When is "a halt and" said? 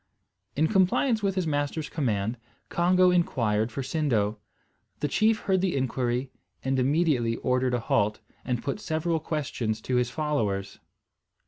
7.75-8.63